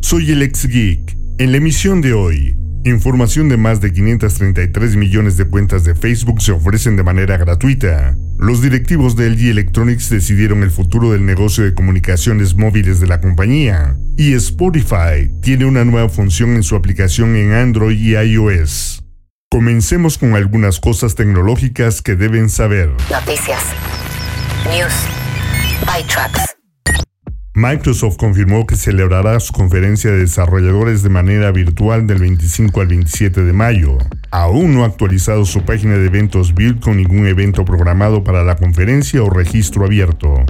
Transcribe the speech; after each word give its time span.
Soy 0.00 0.32
el 0.32 0.42
ex 0.42 0.66
geek. 0.66 1.16
En 1.38 1.52
la 1.52 1.58
emisión 1.58 2.00
de 2.00 2.14
hoy, 2.14 2.56
información 2.84 3.48
de 3.48 3.56
más 3.56 3.80
de 3.80 3.92
533 3.92 4.96
millones 4.96 5.36
de 5.36 5.44
cuentas 5.44 5.84
de 5.84 5.94
Facebook 5.94 6.40
se 6.40 6.52
ofrecen 6.52 6.96
de 6.96 7.02
manera 7.02 7.36
gratuita. 7.36 8.16
Los 8.38 8.62
directivos 8.62 9.14
de 9.14 9.28
LG 9.28 9.50
Electronics 9.50 10.08
decidieron 10.08 10.62
el 10.62 10.70
futuro 10.70 11.12
del 11.12 11.26
negocio 11.26 11.64
de 11.64 11.74
comunicaciones 11.74 12.56
móviles 12.56 12.98
de 12.98 13.06
la 13.06 13.20
compañía. 13.20 13.96
Y 14.16 14.32
Spotify 14.34 15.30
tiene 15.42 15.66
una 15.66 15.84
nueva 15.84 16.08
función 16.08 16.56
en 16.56 16.62
su 16.62 16.76
aplicación 16.76 17.36
en 17.36 17.52
Android 17.52 17.98
y 17.98 18.16
iOS. 18.16 19.04
Comencemos 19.50 20.16
con 20.16 20.34
algunas 20.34 20.80
cosas 20.80 21.14
tecnológicas 21.14 22.00
que 22.00 22.16
deben 22.16 22.48
saber. 22.48 22.90
Noticias. 23.10 23.62
News. 24.66 24.94
ByTrax. 25.86 26.49
Microsoft 27.60 28.16
confirmó 28.16 28.66
que 28.66 28.74
celebrará 28.74 29.38
su 29.38 29.52
conferencia 29.52 30.10
de 30.10 30.20
desarrolladores 30.20 31.02
de 31.02 31.10
manera 31.10 31.52
virtual 31.52 32.06
del 32.06 32.18
25 32.18 32.80
al 32.80 32.86
27 32.86 33.44
de 33.44 33.52
mayo. 33.52 33.98
Aún 34.30 34.72
no 34.72 34.82
ha 34.82 34.86
actualizado 34.86 35.44
su 35.44 35.62
página 35.66 35.98
de 35.98 36.06
eventos 36.06 36.54
Build 36.54 36.80
con 36.80 36.96
ningún 36.96 37.26
evento 37.26 37.66
programado 37.66 38.24
para 38.24 38.44
la 38.44 38.56
conferencia 38.56 39.22
o 39.22 39.28
registro 39.28 39.84
abierto. 39.84 40.42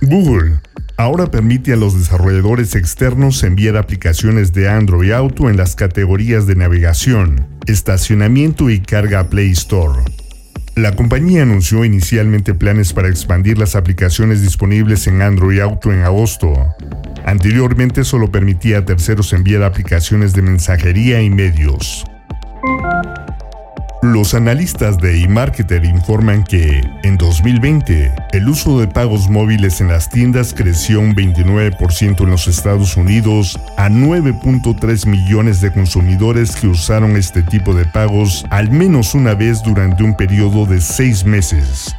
Google 0.00 0.60
ahora 0.96 1.30
permite 1.30 1.74
a 1.74 1.76
los 1.76 1.98
desarrolladores 1.98 2.74
externos 2.74 3.42
enviar 3.42 3.76
aplicaciones 3.76 4.54
de 4.54 4.70
Android 4.70 5.12
Auto 5.12 5.50
en 5.50 5.58
las 5.58 5.76
categorías 5.76 6.46
de 6.46 6.56
navegación, 6.56 7.46
estacionamiento 7.66 8.70
y 8.70 8.80
carga 8.80 9.28
Play 9.28 9.50
Store. 9.50 10.00
La 10.76 10.96
compañía 10.96 11.42
anunció 11.42 11.84
inicialmente 11.84 12.52
planes 12.52 12.92
para 12.92 13.08
expandir 13.08 13.58
las 13.58 13.76
aplicaciones 13.76 14.42
disponibles 14.42 15.06
en 15.06 15.22
Android 15.22 15.60
Auto 15.60 15.92
en 15.92 16.00
agosto. 16.00 16.52
Anteriormente 17.24 18.02
solo 18.02 18.32
permitía 18.32 18.78
a 18.78 18.84
terceros 18.84 19.32
enviar 19.32 19.62
aplicaciones 19.62 20.32
de 20.32 20.42
mensajería 20.42 21.22
y 21.22 21.30
medios. 21.30 22.04
Los 24.04 24.34
analistas 24.34 24.98
de 24.98 25.22
eMarketer 25.22 25.82
informan 25.86 26.44
que, 26.44 26.82
en 27.04 27.16
2020, 27.16 28.12
el 28.32 28.48
uso 28.50 28.78
de 28.78 28.86
pagos 28.86 29.30
móviles 29.30 29.80
en 29.80 29.88
las 29.88 30.10
tiendas 30.10 30.52
creció 30.52 31.00
un 31.00 31.14
29% 31.14 32.20
en 32.20 32.30
los 32.30 32.46
Estados 32.46 32.98
Unidos 32.98 33.58
a 33.78 33.88
9.3 33.88 35.06
millones 35.06 35.62
de 35.62 35.72
consumidores 35.72 36.54
que 36.54 36.66
usaron 36.66 37.16
este 37.16 37.42
tipo 37.44 37.72
de 37.72 37.86
pagos 37.86 38.44
al 38.50 38.70
menos 38.70 39.14
una 39.14 39.32
vez 39.32 39.62
durante 39.62 40.04
un 40.04 40.14
periodo 40.14 40.66
de 40.66 40.82
seis 40.82 41.24
meses. 41.24 41.96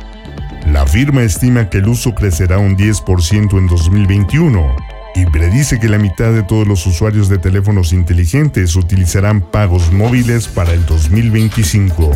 La 0.67 0.85
firma 0.85 1.23
estima 1.23 1.71
que 1.71 1.79
el 1.79 1.87
uso 1.87 2.13
crecerá 2.13 2.59
un 2.59 2.77
10% 2.77 3.57
en 3.57 3.65
2021 3.65 4.94
y 5.15 5.25
predice 5.25 5.79
que 5.79 5.89
la 5.89 5.97
mitad 5.97 6.33
de 6.33 6.43
todos 6.43 6.67
los 6.67 6.85
usuarios 6.85 7.29
de 7.29 7.37
teléfonos 7.37 7.93
inteligentes 7.93 8.75
utilizarán 8.75 9.41
pagos 9.41 9.91
móviles 9.91 10.47
para 10.47 10.73
el 10.73 10.85
2025. 10.85 12.11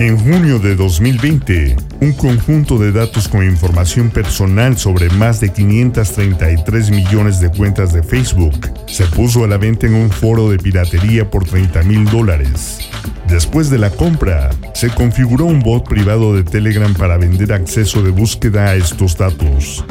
En 0.00 0.18
junio 0.18 0.58
de 0.58 0.76
2020, 0.76 1.76
un 2.00 2.12
conjunto 2.14 2.78
de 2.78 2.90
datos 2.90 3.28
con 3.28 3.44
información 3.44 4.08
personal 4.10 4.78
sobre 4.78 5.10
más 5.10 5.40
de 5.40 5.50
533 5.50 6.90
millones 6.90 7.38
de 7.38 7.50
cuentas 7.50 7.92
de 7.92 8.02
Facebook 8.02 8.70
se 8.86 9.04
puso 9.04 9.44
a 9.44 9.48
la 9.48 9.58
venta 9.58 9.86
en 9.86 9.94
un 9.94 10.10
foro 10.10 10.50
de 10.50 10.56
piratería 10.56 11.30
por 11.30 11.44
30 11.44 11.82
mil 11.82 12.06
dólares. 12.06 12.88
Después 13.28 13.70
de 13.70 13.78
la 13.78 13.90
compra, 13.90 14.50
se 14.74 14.88
configuró 14.88 15.44
un 15.44 15.60
bot 15.60 15.86
privado 15.86 16.34
de 16.34 16.42
Telegram 16.42 16.92
para 16.94 17.16
vender 17.16 17.52
acceso 17.52 18.02
de 18.02 18.10
búsqueda 18.10 18.70
a 18.70 18.74
estos 18.76 19.16
datos. 19.16 19.84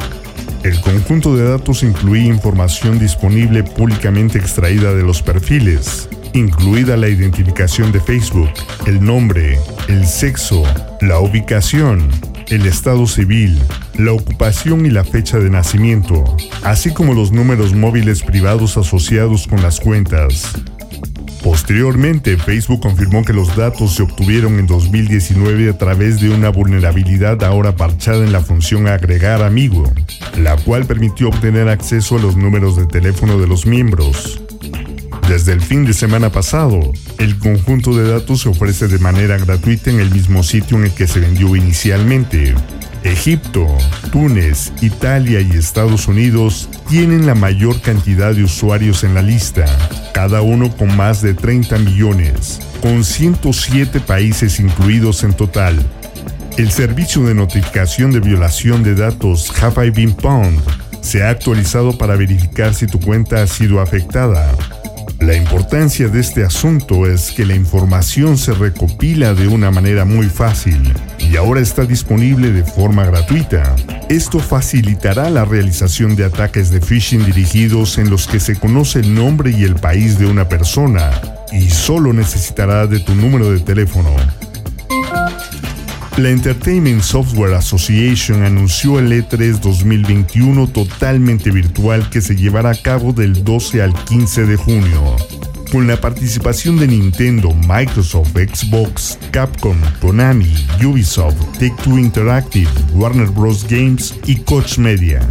El 0.62 0.78
conjunto 0.82 1.34
de 1.36 1.48
datos 1.48 1.82
incluía 1.82 2.26
información 2.26 2.98
disponible 2.98 3.64
públicamente 3.64 4.38
extraída 4.38 4.92
de 4.92 5.02
los 5.02 5.22
perfiles, 5.22 6.08
incluida 6.34 6.98
la 6.98 7.08
identificación 7.08 7.92
de 7.92 8.00
Facebook, 8.00 8.50
el 8.86 9.02
nombre, 9.02 9.58
el 9.88 10.06
sexo, 10.06 10.62
la 11.00 11.18
ubicación, 11.18 12.10
el 12.48 12.66
estado 12.66 13.06
civil, 13.06 13.58
la 13.98 14.12
ocupación 14.12 14.84
y 14.84 14.90
la 14.90 15.04
fecha 15.04 15.38
de 15.38 15.48
nacimiento, 15.48 16.36
así 16.62 16.92
como 16.92 17.14
los 17.14 17.32
números 17.32 17.74
móviles 17.74 18.22
privados 18.22 18.76
asociados 18.76 19.46
con 19.46 19.62
las 19.62 19.80
cuentas. 19.80 20.52
Posteriormente, 21.42 22.36
Facebook 22.36 22.80
confirmó 22.80 23.24
que 23.24 23.32
los 23.32 23.56
datos 23.56 23.94
se 23.94 24.02
obtuvieron 24.02 24.58
en 24.58 24.66
2019 24.66 25.70
a 25.70 25.78
través 25.78 26.20
de 26.20 26.28
una 26.28 26.50
vulnerabilidad 26.50 27.42
ahora 27.42 27.76
parchada 27.76 28.24
en 28.24 28.32
la 28.32 28.40
función 28.40 28.88
agregar 28.88 29.42
amigo, 29.42 29.90
la 30.36 30.56
cual 30.56 30.84
permitió 30.84 31.28
obtener 31.28 31.68
acceso 31.68 32.16
a 32.16 32.20
los 32.20 32.36
números 32.36 32.76
de 32.76 32.86
teléfono 32.86 33.38
de 33.38 33.46
los 33.46 33.64
miembros. 33.64 34.42
Desde 35.28 35.52
el 35.52 35.60
fin 35.60 35.84
de 35.84 35.94
semana 35.94 36.30
pasado, 36.30 36.80
el 37.18 37.38
conjunto 37.38 37.96
de 37.96 38.10
datos 38.10 38.42
se 38.42 38.48
ofrece 38.48 38.88
de 38.88 38.98
manera 38.98 39.38
gratuita 39.38 39.90
en 39.90 40.00
el 40.00 40.10
mismo 40.10 40.42
sitio 40.42 40.76
en 40.76 40.84
el 40.84 40.92
que 40.92 41.06
se 41.06 41.20
vendió 41.20 41.54
inicialmente, 41.56 42.54
Egipto, 43.04 43.66
Túnez, 44.12 44.72
Italia 44.82 45.40
y 45.40 45.52
Estados 45.52 46.06
Unidos 46.06 46.68
tienen 46.88 47.26
la 47.26 47.34
mayor 47.34 47.80
cantidad 47.80 48.34
de 48.34 48.44
usuarios 48.44 49.04
en 49.04 49.14
la 49.14 49.22
lista, 49.22 49.64
cada 50.12 50.42
uno 50.42 50.70
con 50.76 50.94
más 50.96 51.22
de 51.22 51.34
30 51.34 51.78
millones, 51.78 52.60
con 52.82 53.04
107 53.04 54.00
países 54.00 54.60
incluidos 54.60 55.24
en 55.24 55.32
total. 55.32 55.76
El 56.58 56.70
servicio 56.70 57.22
de 57.22 57.34
notificación 57.34 58.10
de 58.10 58.20
violación 58.20 58.82
de 58.82 58.94
datos 58.94 59.50
Have 59.62 59.86
I 59.86 59.90
Been 59.90 60.12
Pwned 60.12 60.60
se 61.00 61.22
ha 61.22 61.30
actualizado 61.30 61.96
para 61.96 62.16
verificar 62.16 62.74
si 62.74 62.86
tu 62.86 63.00
cuenta 63.00 63.42
ha 63.42 63.46
sido 63.46 63.80
afectada. 63.80 64.52
La 65.20 65.36
importancia 65.36 66.08
de 66.08 66.18
este 66.18 66.44
asunto 66.44 67.06
es 67.06 67.30
que 67.30 67.44
la 67.44 67.54
información 67.54 68.38
se 68.38 68.54
recopila 68.54 69.34
de 69.34 69.48
una 69.48 69.70
manera 69.70 70.06
muy 70.06 70.26
fácil 70.26 70.94
y 71.18 71.36
ahora 71.36 71.60
está 71.60 71.84
disponible 71.84 72.50
de 72.52 72.64
forma 72.64 73.04
gratuita. 73.04 73.76
Esto 74.08 74.38
facilitará 74.38 75.28
la 75.28 75.44
realización 75.44 76.16
de 76.16 76.24
ataques 76.24 76.70
de 76.70 76.80
phishing 76.80 77.26
dirigidos 77.26 77.98
en 77.98 78.08
los 78.08 78.26
que 78.26 78.40
se 78.40 78.58
conoce 78.58 79.00
el 79.00 79.14
nombre 79.14 79.50
y 79.50 79.64
el 79.64 79.74
país 79.74 80.18
de 80.18 80.24
una 80.24 80.48
persona 80.48 81.10
y 81.52 81.68
solo 81.68 82.14
necesitará 82.14 82.86
de 82.86 83.00
tu 83.00 83.14
número 83.14 83.52
de 83.52 83.60
teléfono. 83.60 84.16
La 86.20 86.28
Entertainment 86.28 87.00
Software 87.00 87.54
Association 87.54 88.42
anunció 88.42 88.98
el 88.98 89.10
E3 89.10 89.58
2021 89.58 90.68
totalmente 90.68 91.50
virtual 91.50 92.10
que 92.10 92.20
se 92.20 92.36
llevará 92.36 92.72
a 92.72 92.74
cabo 92.74 93.14
del 93.14 93.42
12 93.42 93.80
al 93.80 93.94
15 94.04 94.44
de 94.44 94.56
junio, 94.56 95.16
con 95.72 95.86
la 95.86 95.98
participación 95.98 96.78
de 96.78 96.88
Nintendo, 96.88 97.54
Microsoft, 97.66 98.32
Xbox, 98.32 99.18
Capcom, 99.30 99.78
Konami, 100.02 100.52
Ubisoft, 100.84 101.40
Take-Two 101.54 101.98
Interactive, 101.98 102.68
Warner 102.92 103.28
Bros. 103.28 103.66
Games 103.66 104.14
y 104.26 104.36
Koch 104.36 104.76
Media. 104.76 105.26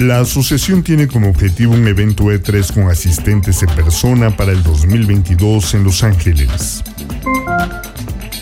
La 0.00 0.18
asociación 0.18 0.82
tiene 0.82 1.06
como 1.06 1.28
objetivo 1.28 1.72
un 1.72 1.86
evento 1.86 2.24
E3 2.24 2.74
con 2.74 2.90
asistentes 2.90 3.62
en 3.62 3.68
persona 3.76 4.36
para 4.36 4.50
el 4.50 4.64
2022 4.64 5.74
en 5.74 5.84
Los 5.84 6.02
Ángeles. 6.02 6.82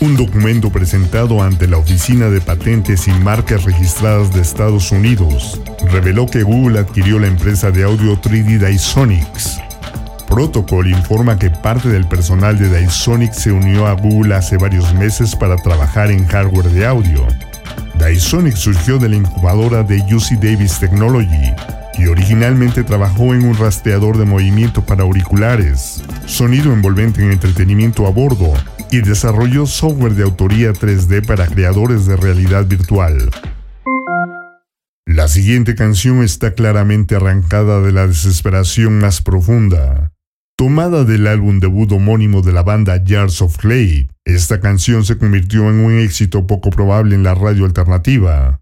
Un 0.01 0.17
documento 0.17 0.71
presentado 0.71 1.41
ante 1.41 1.67
la 1.67 1.77
Oficina 1.77 2.29
de 2.29 2.41
Patentes 2.41 3.07
y 3.07 3.11
Marcas 3.11 3.63
Registradas 3.63 4.33
de 4.33 4.41
Estados 4.41 4.91
Unidos 4.91 5.61
reveló 5.89 6.25
que 6.25 6.43
Google 6.43 6.79
adquirió 6.79 7.17
la 7.17 7.27
empresa 7.27 7.71
de 7.71 7.83
audio 7.83 8.19
3D 8.19 8.59
Dysonics. 8.67 9.61
Protocol 10.27 10.87
informa 10.87 11.39
que 11.39 11.49
parte 11.49 11.87
del 11.87 12.05
personal 12.07 12.57
de 12.57 12.81
Dysonics 12.81 13.37
se 13.37 13.51
unió 13.51 13.87
a 13.87 13.93
Google 13.93 14.35
hace 14.35 14.57
varios 14.57 14.93
meses 14.95 15.33
para 15.35 15.55
trabajar 15.55 16.11
en 16.11 16.27
hardware 16.27 16.69
de 16.69 16.85
audio. 16.85 17.25
Dysonics 17.97 18.59
surgió 18.59 18.97
de 18.99 19.09
la 19.09 19.15
incubadora 19.15 19.83
de 19.83 20.01
UC 20.13 20.39
Davis 20.41 20.77
Technology 20.77 21.53
y 21.97 22.07
originalmente 22.07 22.83
trabajó 22.83 23.33
en 23.33 23.45
un 23.45 23.57
rastreador 23.57 24.17
de 24.17 24.25
movimiento 24.25 24.85
para 24.85 25.03
auriculares, 25.03 26.03
sonido 26.25 26.73
envolvente 26.73 27.23
en 27.23 27.31
entretenimiento 27.31 28.05
a 28.05 28.09
bordo 28.09 28.53
y 28.91 29.01
desarrolló 29.01 29.65
software 29.65 30.13
de 30.13 30.23
autoría 30.23 30.71
3D 30.73 31.25
para 31.25 31.47
creadores 31.47 32.05
de 32.05 32.15
realidad 32.15 32.65
virtual. 32.65 33.29
La 35.05 35.27
siguiente 35.27 35.75
canción 35.75 36.23
está 36.23 36.53
claramente 36.53 37.15
arrancada 37.15 37.81
de 37.81 37.91
la 37.91 38.07
desesperación 38.07 38.99
más 38.99 39.21
profunda. 39.21 40.11
Tomada 40.57 41.03
del 41.03 41.27
álbum 41.27 41.59
debut 41.59 41.91
homónimo 41.91 42.41
de 42.41 42.53
la 42.53 42.63
banda 42.63 43.01
Jars 43.05 43.41
of 43.41 43.57
Clay, 43.57 44.09
esta 44.25 44.59
canción 44.59 45.03
se 45.03 45.17
convirtió 45.17 45.69
en 45.69 45.85
un 45.85 45.99
éxito 45.99 46.47
poco 46.47 46.69
probable 46.69 47.15
en 47.15 47.23
la 47.23 47.35
radio 47.35 47.65
alternativa. 47.65 48.61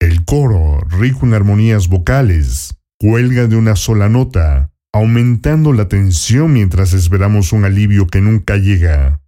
El 0.00 0.24
coro, 0.24 0.80
rico 0.88 1.26
en 1.26 1.34
armonías 1.34 1.88
vocales, 1.88 2.74
cuelga 2.98 3.46
de 3.46 3.56
una 3.56 3.76
sola 3.76 4.08
nota, 4.08 4.70
aumentando 4.92 5.72
la 5.72 5.88
tensión 5.88 6.52
mientras 6.52 6.92
esperamos 6.92 7.52
un 7.52 7.64
alivio 7.64 8.06
que 8.06 8.20
nunca 8.20 8.56
llega. 8.56 9.20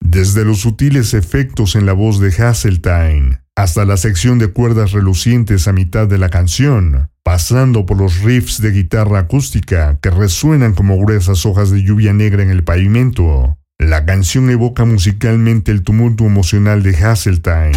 Desde 0.00 0.44
los 0.44 0.60
sutiles 0.60 1.14
efectos 1.14 1.76
en 1.76 1.86
la 1.86 1.92
voz 1.92 2.18
de 2.20 2.28
Hasseltine 2.28 3.40
hasta 3.54 3.84
la 3.84 3.98
sección 3.98 4.38
de 4.38 4.48
cuerdas 4.48 4.92
relucientes 4.92 5.68
a 5.68 5.72
mitad 5.72 6.08
de 6.08 6.16
la 6.16 6.30
canción, 6.30 7.10
pasando 7.22 7.84
por 7.84 7.98
los 7.98 8.22
riffs 8.22 8.62
de 8.62 8.70
guitarra 8.70 9.18
acústica 9.18 9.98
que 10.00 10.10
resuenan 10.10 10.72
como 10.72 10.98
gruesas 10.98 11.44
hojas 11.44 11.70
de 11.70 11.82
lluvia 11.82 12.14
negra 12.14 12.42
en 12.42 12.50
el 12.50 12.64
pavimento. 12.64 13.58
La 13.78 14.06
canción 14.06 14.48
evoca 14.48 14.86
musicalmente 14.86 15.72
el 15.72 15.82
tumulto 15.82 16.24
emocional 16.24 16.82
de 16.82 16.96
Hasseltine. 16.96 17.72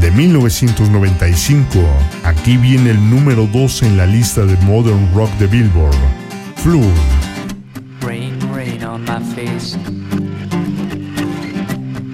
De 0.00 0.10
1995, 0.10 1.78
aquí 2.24 2.56
viene 2.56 2.90
el 2.90 3.10
número 3.10 3.46
2 3.46 3.82
en 3.84 3.96
la 3.96 4.06
lista 4.06 4.44
de 4.44 4.56
Modern 4.58 5.12
Rock 5.14 5.30
de 5.38 5.46
Billboard, 5.46 5.96
Flood. 6.56 6.82
Rain, 8.00 8.36
rain 8.52 8.84
on 8.84 9.02
my 9.02 9.20
face. 9.34 9.76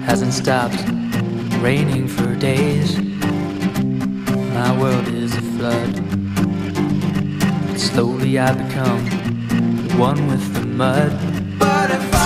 Hasn't 0.05 0.33
stopped 0.33 0.81
raining 1.61 2.07
for 2.07 2.35
days. 2.35 2.97
My 4.53 4.71
world 4.79 5.07
is 5.07 5.35
a 5.35 5.41
flood. 5.41 5.95
Slowly 7.77 8.37
I 8.39 8.53
become 8.53 9.03
one 9.97 10.27
with 10.27 10.53
the 10.53 10.65
mud. 10.65 11.11
But 11.59 11.91
if 11.91 12.13
I 12.13 12.24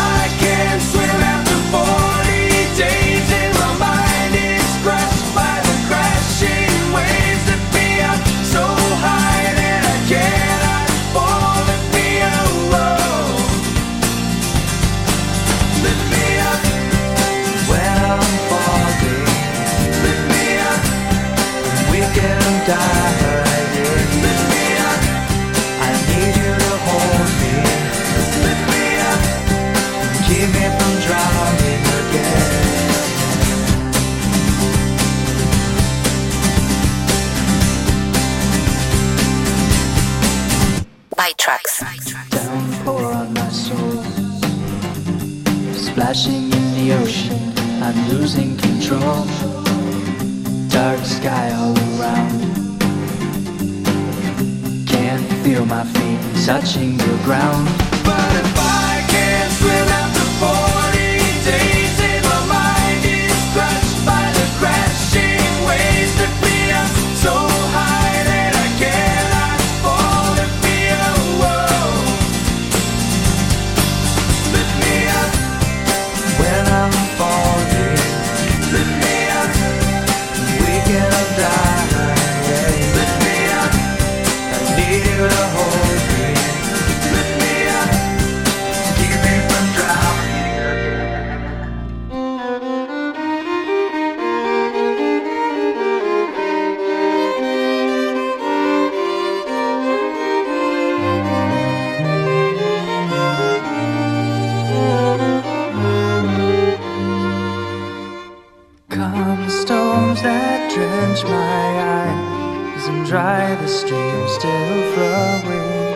and 112.90 113.06
dry 113.06 113.56
the 113.56 113.68
stream 113.68 114.28
still 114.28 114.94
flowing, 114.94 115.96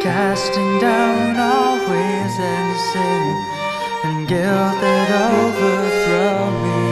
casting 0.00 0.78
down 0.80 1.36
all 1.36 1.78
ways 1.90 2.36
and 2.38 2.76
sin 2.90 3.24
and 4.04 4.28
guilt 4.28 4.76
that 4.84 5.08
overthrow 5.32 6.50
me. 6.64 6.91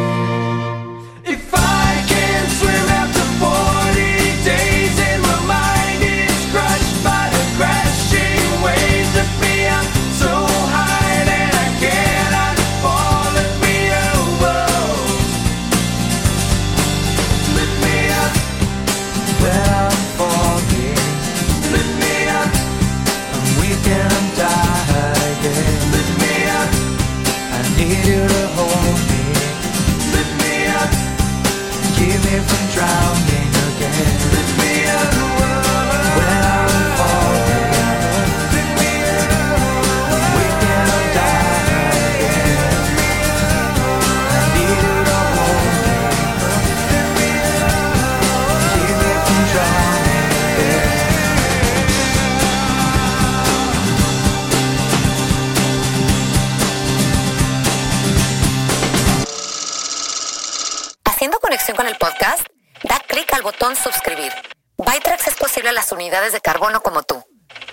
Botón 63.60 63.76
suscribir. 63.76 64.32
Bytrax 64.78 65.28
es 65.28 65.34
posible 65.34 65.68
a 65.68 65.72
las 65.72 65.92
unidades 65.92 66.32
de 66.32 66.40
carbono 66.40 66.80
como 66.80 67.02
tú. 67.02 67.22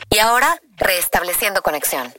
Y 0.10 0.20
ahora, 0.20 0.58
restableciendo 0.76 1.62
conexión. 1.62 2.14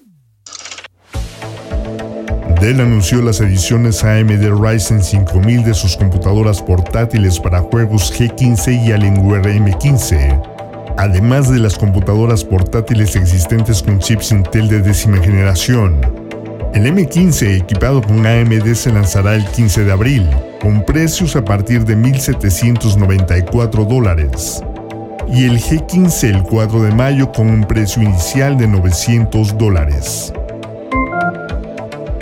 Dell 2.60 2.80
anunció 2.80 3.20
las 3.20 3.40
ediciones 3.40 4.02
AMD 4.02 4.58
Ryzen 4.60 5.04
5000 5.04 5.64
de 5.64 5.74
sus 5.74 5.96
computadoras 5.96 6.62
portátiles 6.62 7.38
para 7.38 7.60
juegos 7.60 8.12
G15 8.12 8.86
y 8.86 8.92
Alienware 8.92 9.46
M15, 9.46 10.94
además 10.96 11.50
de 11.50 11.58
las 11.58 11.76
computadoras 11.76 12.44
portátiles 12.44 13.16
existentes 13.16 13.82
con 13.82 13.98
chips 13.98 14.32
Intel 14.32 14.68
de 14.68 14.80
décima 14.80 15.18
generación. 15.18 16.27
El 16.74 16.84
M15 16.84 17.62
equipado 17.62 18.02
con 18.02 18.26
AMD 18.26 18.74
se 18.74 18.92
lanzará 18.92 19.34
el 19.34 19.44
15 19.46 19.84
de 19.84 19.92
abril, 19.92 20.28
con 20.60 20.84
precios 20.84 21.34
a 21.34 21.44
partir 21.44 21.84
de 21.84 21.96
1.794 21.96 23.86
dólares. 23.86 24.62
Y 25.32 25.44
el 25.44 25.58
G15 25.58 26.24
el 26.24 26.42
4 26.42 26.82
de 26.82 26.92
mayo 26.92 27.32
con 27.32 27.48
un 27.48 27.64
precio 27.64 28.02
inicial 28.02 28.58
de 28.58 28.68
900 28.68 29.56
dólares. 29.56 30.32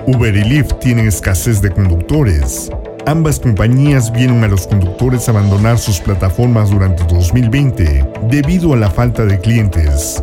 Uber 0.07 0.35
y 0.35 0.45
Lyft 0.45 0.79
tienen 0.79 1.09
escasez 1.09 1.61
de 1.61 1.71
conductores. 1.71 2.71
Ambas 3.07 3.41
compañías 3.41 4.13
vieron 4.13 4.45
a 4.45 4.49
los 4.49 4.69
conductores 4.69 5.29
abandonar 5.29 5.79
sus 5.79 6.01
plataformas 6.01 6.71
durante 6.71 7.03
2020 7.05 8.05
debido 8.31 8.73
a 8.73 8.77
la 8.77 8.91
falta 8.91 9.25
de 9.25 9.41
clientes. 9.41 10.23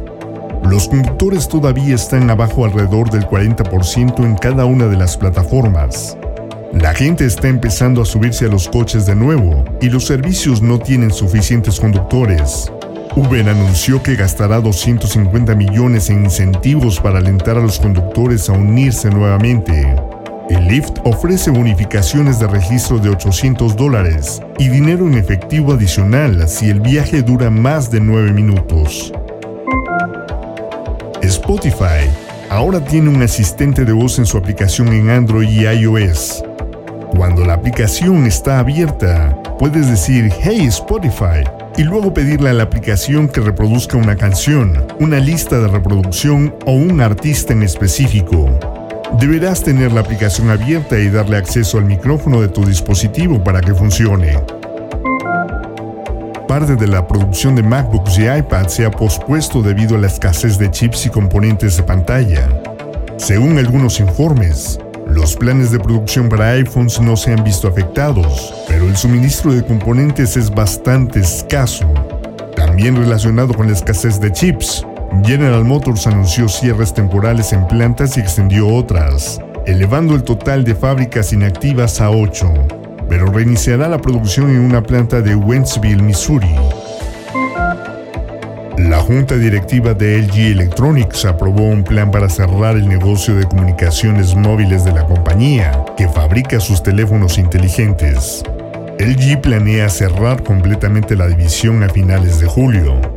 Los 0.70 0.88
conductores 0.88 1.48
todavía 1.48 1.96
están 1.96 2.30
abajo 2.30 2.66
alrededor 2.66 3.10
del 3.10 3.28
40% 3.28 4.24
en 4.24 4.36
cada 4.36 4.66
una 4.66 4.88
de 4.88 4.98
las 4.98 5.18
plataformas. 5.18 6.18
La 6.74 6.94
gente 6.96 7.26
está 7.26 7.50
empezando 7.50 8.02
a 8.02 8.06
subirse 8.06 8.46
a 8.46 8.50
los 8.50 8.68
coches 8.68 9.06
de 9.06 9.16
nuevo 9.16 9.64
y 9.82 9.90
los 9.90 10.06
servicios 10.06 10.62
no 10.62 10.80
tienen 10.80 11.12
suficientes 11.12 11.80
conductores. 11.80 12.72
Uber 13.16 13.48
anunció 13.48 14.02
que 14.02 14.16
gastará 14.16 14.60
250 14.60 15.54
millones 15.54 16.10
en 16.10 16.24
incentivos 16.24 17.00
para 17.00 17.20
alentar 17.20 17.58
a 17.58 17.62
los 17.62 17.80
conductores 17.80 18.50
a 18.50 18.54
unirse 18.54 19.10
nuevamente. 19.12 19.96
El 20.50 20.68
Lyft 20.68 20.98
ofrece 21.04 21.52
bonificaciones 21.52 22.40
de 22.40 22.48
registro 22.48 22.98
de 22.98 23.10
800 23.10 23.76
dólares 23.76 24.42
y 24.58 24.68
dinero 24.70 25.06
en 25.06 25.14
efectivo 25.14 25.74
adicional 25.74 26.48
si 26.48 26.70
el 26.70 26.82
viaje 26.82 27.22
dura 27.22 27.50
más 27.50 27.92
de 27.92 28.00
9 28.00 28.34
minutos. 28.34 29.14
Spotify 31.44 32.10
ahora 32.50 32.80
tiene 32.80 33.10
un 33.10 33.22
asistente 33.22 33.84
de 33.84 33.92
voz 33.92 34.18
en 34.18 34.26
su 34.26 34.38
aplicación 34.38 34.88
en 34.94 35.10
Android 35.10 35.50
y 35.50 35.68
iOS. 35.68 36.42
Cuando 37.18 37.44
la 37.44 37.56
aplicación 37.56 38.26
está 38.26 38.60
abierta, 38.60 39.38
puedes 39.60 39.90
decir 39.90 40.32
Hey 40.40 40.68
Spotify 40.68 41.44
y 41.76 41.84
luego 41.84 42.14
pedirle 42.14 42.52
a 42.52 42.54
la 42.54 42.64
aplicación 42.64 43.28
que 43.28 43.42
reproduzca 43.42 43.98
una 43.98 44.16
canción, 44.16 44.88
una 45.02 45.20
lista 45.20 45.60
de 45.60 45.68
reproducción 45.68 46.56
o 46.66 46.72
un 46.72 47.02
artista 47.02 47.52
en 47.52 47.64
específico. 47.64 48.50
Deberás 49.20 49.64
tener 49.64 49.92
la 49.92 50.00
aplicación 50.00 50.50
abierta 50.50 50.98
y 50.98 51.10
darle 51.10 51.36
acceso 51.36 51.78
al 51.78 51.84
micrófono 51.84 52.40
de 52.40 52.48
tu 52.48 52.64
dispositivo 52.64 53.44
para 53.44 53.60
que 53.60 53.76
funcione. 53.76 54.38
Parte 56.54 56.76
de 56.76 56.86
la 56.86 57.08
producción 57.08 57.56
de 57.56 57.64
MacBooks 57.64 58.20
y 58.20 58.30
iPads 58.30 58.74
se 58.74 58.86
ha 58.86 58.92
pospuesto 58.92 59.64
debido 59.64 59.96
a 59.96 59.98
la 59.98 60.06
escasez 60.06 60.60
de 60.60 60.70
chips 60.70 61.08
y 61.08 61.10
componentes 61.10 61.78
de 61.78 61.82
pantalla. 61.82 62.48
Según 63.18 63.58
algunos 63.58 64.00
informes, 64.00 64.80
los 65.08 65.36
planes 65.36 65.72
de 65.72 65.80
producción 65.80 66.30
para 66.30 66.52
iPhones 66.52 67.02
no 67.02 67.18
se 67.18 67.34
han 67.34 67.44
visto 67.44 67.68
afectados, 67.68 68.54
pero 68.68 68.86
el 68.86 68.96
suministro 68.96 69.52
de 69.52 69.66
componentes 69.66 70.38
es 70.38 70.52
bastante 70.52 71.22
escaso. 71.22 71.92
También 72.56 72.98
relacionado 72.98 73.56
con 73.56 73.66
la 73.66 73.74
escasez 73.74 74.22
de 74.22 74.32
chips, 74.32 74.86
General 75.26 75.66
Motors 75.66 76.06
anunció 76.06 76.48
cierres 76.48 76.94
temporales 76.94 77.52
en 77.52 77.66
plantas 77.68 78.16
y 78.16 78.20
extendió 78.20 78.68
otras, 78.68 79.42
elevando 79.66 80.14
el 80.14 80.22
total 80.22 80.64
de 80.64 80.76
fábricas 80.76 81.34
inactivas 81.34 82.00
a 82.00 82.12
8, 82.12 82.83
pero 83.10 83.28
reiniciará 83.28 83.88
la 83.88 83.98
producción 83.98 84.50
en 84.50 84.60
una 84.60 84.82
planta 84.82 85.22
de 85.22 85.36
Wentzville, 85.36 86.02
Missouri. 86.02 86.56
La 88.78 89.00
junta 89.00 89.36
directiva 89.36 89.94
de 89.94 90.20
LG 90.20 90.52
Electronics 90.52 91.26
aprobó 91.26 91.64
un 91.64 91.84
plan 91.84 92.12
para 92.12 92.28
cerrar 92.28 92.76
el 92.76 92.88
negocio 92.90 93.36
de 93.36 93.46
comunicaciones 93.46 94.36
móviles 94.36 94.84
de 94.84 94.92
la 94.92 95.06
compañía, 95.06 95.86
que 95.96 96.10
fabrica 96.10 96.60
sus 96.60 96.82
teléfonos 96.82 97.38
inteligentes. 97.38 98.44
LG 99.00 99.42
planea 99.42 99.90
cerrar 99.90 100.44
completamente 100.44 101.16
la 101.16 101.28
división 101.28 101.84
a 101.84 101.90
finales 101.90 102.40
de 102.40 102.48
julio. 102.48 103.13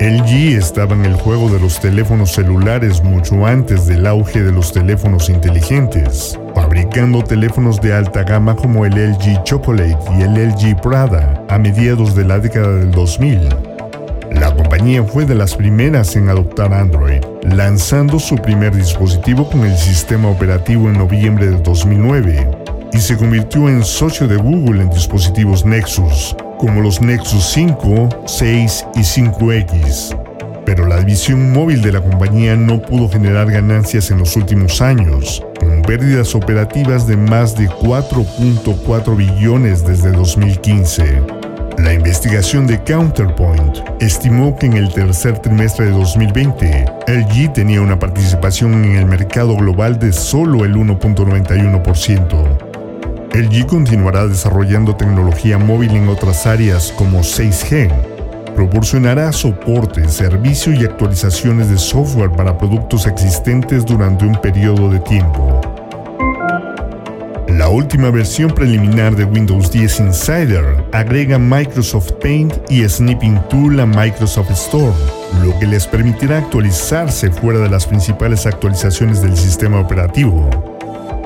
LG 0.00 0.56
estaba 0.56 0.94
en 0.94 1.04
el 1.04 1.14
juego 1.14 1.50
de 1.50 1.58
los 1.58 1.80
teléfonos 1.80 2.30
celulares 2.30 3.02
mucho 3.02 3.44
antes 3.44 3.84
del 3.86 4.06
auge 4.06 4.44
de 4.44 4.52
los 4.52 4.72
teléfonos 4.72 5.28
inteligentes, 5.28 6.38
fabricando 6.54 7.24
teléfonos 7.24 7.80
de 7.80 7.94
alta 7.94 8.22
gama 8.22 8.54
como 8.54 8.86
el 8.86 8.92
LG 8.92 9.42
Chocolate 9.42 9.98
y 10.16 10.22
el 10.22 10.50
LG 10.50 10.80
Prada 10.80 11.44
a 11.48 11.58
mediados 11.58 12.14
de 12.14 12.24
la 12.24 12.38
década 12.38 12.76
del 12.76 12.92
2000. 12.92 13.48
La 14.30 14.54
compañía 14.54 15.02
fue 15.02 15.24
de 15.24 15.34
las 15.34 15.56
primeras 15.56 16.14
en 16.14 16.28
adoptar 16.28 16.72
Android, 16.72 17.24
lanzando 17.42 18.20
su 18.20 18.36
primer 18.36 18.76
dispositivo 18.76 19.50
con 19.50 19.64
el 19.64 19.76
sistema 19.76 20.28
operativo 20.28 20.88
en 20.88 20.98
noviembre 20.98 21.46
de 21.46 21.60
2009, 21.60 22.48
y 22.92 22.98
se 22.98 23.16
convirtió 23.16 23.68
en 23.68 23.82
socio 23.82 24.28
de 24.28 24.36
Google 24.36 24.82
en 24.82 24.90
dispositivos 24.90 25.66
Nexus, 25.66 26.36
como 26.58 26.80
los 26.80 27.00
Nexus 27.00 27.44
5, 27.52 28.24
6 28.26 28.86
y 28.94 29.00
5X. 29.00 30.18
Pero 30.66 30.86
la 30.86 30.98
división 30.98 31.52
móvil 31.52 31.80
de 31.80 31.92
la 31.92 32.02
compañía 32.02 32.56
no 32.56 32.82
pudo 32.82 33.08
generar 33.08 33.50
ganancias 33.50 34.10
en 34.10 34.18
los 34.18 34.36
últimos 34.36 34.82
años, 34.82 35.42
con 35.58 35.82
pérdidas 35.82 36.34
operativas 36.34 37.06
de 37.06 37.16
más 37.16 37.56
de 37.56 37.68
4.4 37.68 39.16
billones 39.16 39.86
desde 39.86 40.10
2015. 40.12 41.22
La 41.78 41.94
investigación 41.94 42.66
de 42.66 42.82
Counterpoint 42.82 43.78
estimó 44.00 44.56
que 44.58 44.66
en 44.66 44.74
el 44.74 44.92
tercer 44.92 45.38
trimestre 45.38 45.86
de 45.86 45.92
2020, 45.92 46.84
LG 47.06 47.52
tenía 47.52 47.80
una 47.80 47.98
participación 47.98 48.84
en 48.84 48.96
el 48.96 49.06
mercado 49.06 49.56
global 49.56 49.98
de 49.98 50.12
solo 50.12 50.64
el 50.64 50.74
1.91%. 50.74 52.67
LG 53.34 53.66
continuará 53.66 54.26
desarrollando 54.26 54.96
tecnología 54.96 55.58
móvil 55.58 55.90
en 55.92 56.08
otras 56.08 56.46
áreas 56.46 56.92
como 56.96 57.20
6G. 57.20 57.92
Proporcionará 58.56 59.32
soporte, 59.32 60.08
servicio 60.08 60.72
y 60.72 60.84
actualizaciones 60.84 61.68
de 61.68 61.78
software 61.78 62.30
para 62.32 62.56
productos 62.56 63.06
existentes 63.06 63.84
durante 63.84 64.24
un 64.24 64.34
periodo 64.40 64.90
de 64.90 64.98
tiempo. 65.00 65.60
La 67.48 67.68
última 67.68 68.10
versión 68.10 68.50
preliminar 68.50 69.14
de 69.14 69.24
Windows 69.24 69.70
10 69.70 70.00
Insider 70.00 70.84
agrega 70.92 71.38
Microsoft 71.38 72.12
Paint 72.22 72.54
y 72.70 72.88
Snipping 72.88 73.40
Tool 73.50 73.78
a 73.80 73.86
Microsoft 73.86 74.50
Store, 74.52 74.92
lo 75.44 75.58
que 75.58 75.66
les 75.66 75.86
permitirá 75.86 76.38
actualizarse 76.38 77.30
fuera 77.30 77.58
de 77.58 77.68
las 77.68 77.86
principales 77.86 78.46
actualizaciones 78.46 79.22
del 79.22 79.36
sistema 79.36 79.80
operativo. 79.80 80.67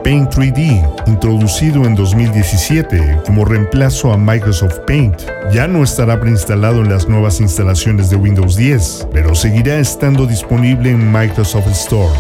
Paint 0.05 0.35
3D, 0.35 1.07
introducido 1.07 1.85
en 1.85 1.95
2017 1.95 3.21
como 3.25 3.45
reemplazo 3.45 4.13
a 4.13 4.17
Microsoft 4.17 4.81
Paint, 4.85 5.23
ya 5.53 5.69
no 5.69 5.85
estará 5.85 6.19
preinstalado 6.19 6.81
en 6.81 6.91
las 6.91 7.09
nuevas 7.09 7.41
instalaciones 7.41 8.11
de 8.11 8.17
Windows 8.17 8.57
10, 8.57 9.09
pero 9.13 9.37
seguirá 9.37 9.79
estando 9.79 10.27
disponible 10.27 10.91
en 10.91 11.13
Microsoft 11.13 11.69
Store. 11.69 12.13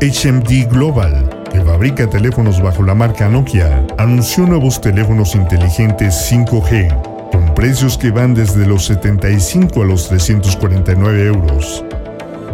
HMD 0.00 0.70
Global, 0.70 1.44
que 1.52 1.60
fabrica 1.60 2.08
teléfonos 2.08 2.62
bajo 2.62 2.82
la 2.82 2.94
marca 2.94 3.28
Nokia, 3.28 3.86
anunció 3.98 4.46
nuevos 4.46 4.80
teléfonos 4.80 5.34
inteligentes 5.34 6.32
5G, 6.32 7.30
con 7.30 7.54
precios 7.54 7.98
que 7.98 8.10
van 8.10 8.32
desde 8.32 8.66
los 8.66 8.86
75 8.86 9.82
a 9.82 9.84
los 9.84 10.08
349 10.08 11.26
euros. 11.26 11.84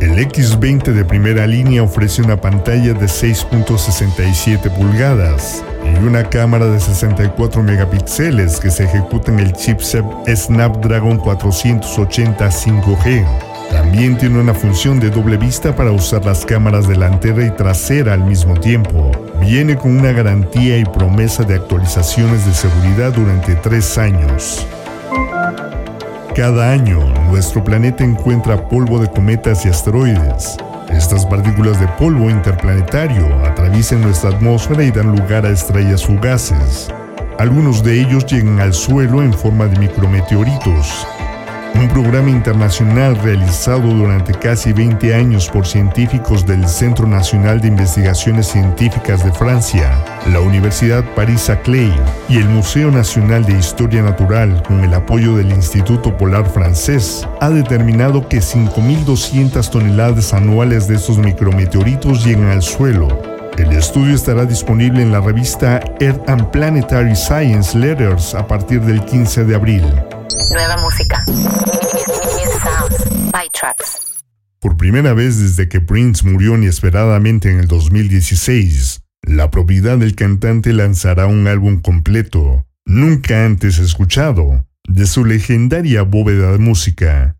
El 0.00 0.16
X20 0.16 0.92
de 0.92 1.04
primera 1.04 1.44
línea 1.44 1.82
ofrece 1.82 2.22
una 2.22 2.40
pantalla 2.40 2.94
de 2.94 3.06
6.67 3.06 4.70
pulgadas 4.70 5.64
y 5.84 5.98
una 6.04 6.22
cámara 6.22 6.66
de 6.66 6.78
64 6.78 7.64
megapíxeles 7.64 8.60
que 8.60 8.70
se 8.70 8.84
ejecuta 8.84 9.32
en 9.32 9.40
el 9.40 9.52
chipset 9.54 10.04
Snapdragon 10.32 11.18
480 11.18 12.48
5G. 12.48 13.26
También 13.72 14.16
tiene 14.16 14.38
una 14.38 14.54
función 14.54 15.00
de 15.00 15.10
doble 15.10 15.36
vista 15.36 15.74
para 15.74 15.90
usar 15.90 16.24
las 16.24 16.46
cámaras 16.46 16.86
delantera 16.86 17.44
y 17.44 17.50
trasera 17.50 18.14
al 18.14 18.22
mismo 18.22 18.54
tiempo. 18.54 19.10
Viene 19.40 19.76
con 19.76 19.98
una 19.98 20.12
garantía 20.12 20.78
y 20.78 20.84
promesa 20.84 21.42
de 21.42 21.56
actualizaciones 21.56 22.46
de 22.46 22.54
seguridad 22.54 23.12
durante 23.12 23.56
tres 23.56 23.98
años. 23.98 24.64
Cada 26.38 26.70
año, 26.70 27.00
nuestro 27.32 27.64
planeta 27.64 28.04
encuentra 28.04 28.68
polvo 28.68 29.00
de 29.00 29.10
cometas 29.10 29.66
y 29.66 29.70
asteroides. 29.70 30.56
Estas 30.88 31.26
partículas 31.26 31.80
de 31.80 31.88
polvo 31.98 32.30
interplanetario 32.30 33.44
atraviesan 33.44 34.02
nuestra 34.02 34.30
atmósfera 34.30 34.84
y 34.84 34.92
dan 34.92 35.10
lugar 35.10 35.44
a 35.44 35.50
estrellas 35.50 36.06
fugaces. 36.06 36.92
Algunos 37.40 37.82
de 37.82 38.00
ellos 38.00 38.24
llegan 38.24 38.60
al 38.60 38.72
suelo 38.72 39.20
en 39.20 39.34
forma 39.34 39.66
de 39.66 39.80
micrometeoritos, 39.80 41.08
un 41.74 41.88
programa 41.88 42.30
internacional 42.30 43.16
realizado 43.16 43.88
durante 43.88 44.32
casi 44.32 44.72
20 44.72 45.14
años 45.14 45.48
por 45.48 45.66
científicos 45.66 46.46
del 46.46 46.66
Centro 46.68 47.06
Nacional 47.06 47.60
de 47.60 47.68
Investigaciones 47.68 48.48
Científicas 48.48 49.24
de 49.24 49.32
Francia, 49.32 49.92
la 50.32 50.40
Universidad 50.40 51.04
Paris-Saclay 51.14 51.92
y 52.28 52.38
el 52.38 52.48
Museo 52.48 52.90
Nacional 52.90 53.44
de 53.44 53.58
Historia 53.58 54.02
Natural, 54.02 54.62
con 54.66 54.84
el 54.84 54.94
apoyo 54.94 55.36
del 55.36 55.50
Instituto 55.50 56.16
Polar 56.16 56.46
Francés, 56.46 57.26
ha 57.40 57.50
determinado 57.50 58.28
que 58.28 58.38
5.200 58.38 59.70
toneladas 59.70 60.34
anuales 60.34 60.88
de 60.88 60.96
estos 60.96 61.18
micrometeoritos 61.18 62.24
llegan 62.24 62.48
al 62.48 62.62
suelo, 62.62 63.38
el 63.58 63.72
estudio 63.72 64.14
estará 64.14 64.44
disponible 64.44 65.02
en 65.02 65.10
la 65.10 65.20
revista 65.20 65.80
Earth 65.98 66.28
and 66.28 66.48
Planetary 66.52 67.16
Science 67.16 67.76
Letters 67.76 68.34
a 68.36 68.46
partir 68.46 68.80
del 68.82 69.04
15 69.04 69.44
de 69.46 69.54
abril. 69.56 70.17
Nueva 70.50 70.76
música. 70.78 71.24
New. 71.26 73.30
By 73.32 73.48
tracks. 73.52 74.22
Por 74.60 74.76
primera 74.76 75.14
vez 75.14 75.38
desde 75.38 75.68
que 75.68 75.80
Prince 75.80 76.28
murió 76.28 76.56
inesperadamente 76.56 77.50
en 77.50 77.60
el 77.60 77.66
2016, 77.66 79.02
la 79.22 79.50
propiedad 79.50 79.96
del 79.96 80.14
cantante 80.14 80.72
lanzará 80.72 81.26
un 81.26 81.46
álbum 81.46 81.80
completo, 81.80 82.66
nunca 82.84 83.46
antes 83.46 83.78
escuchado, 83.78 84.66
de 84.86 85.06
su 85.06 85.24
legendaria 85.24 86.02
bóveda 86.02 86.52
de 86.52 86.58
música. 86.58 87.38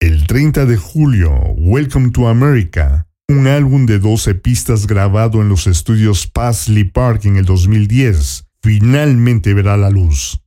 El 0.00 0.26
30 0.26 0.66
de 0.66 0.76
julio, 0.76 1.32
Welcome 1.56 2.10
to 2.12 2.28
America, 2.28 3.08
un 3.28 3.46
álbum 3.46 3.86
de 3.86 3.98
12 3.98 4.36
pistas 4.36 4.86
grabado 4.86 5.42
en 5.42 5.48
los 5.48 5.66
estudios 5.66 6.26
Paisley 6.26 6.84
Park 6.84 7.26
en 7.26 7.36
el 7.36 7.44
2010, 7.44 8.46
finalmente 8.62 9.54
verá 9.54 9.76
la 9.76 9.90
luz. 9.90 10.41